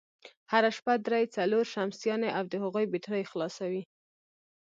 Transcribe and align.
هره 0.51 0.69
شپه 0.77 0.93
درې، 1.07 1.23
څلور 1.35 1.63
شمسيانې 1.73 2.29
او 2.37 2.43
د 2.51 2.53
هغوی 2.63 2.85
بېټرۍ 2.93 3.23
خلاصوي، 3.31 3.83